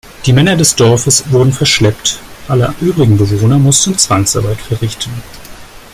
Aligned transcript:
Die 0.25 0.33
Männer 0.33 0.55
des 0.57 0.75
Dorfes 0.75 1.31
wurden 1.31 1.53
verschleppt, 1.53 2.19
alle 2.47 2.73
übrigen 2.81 3.17
Bewohner 3.17 3.59
mussten 3.59 3.99
Zwangsarbeit 3.99 4.57
verrichten. 4.57 5.11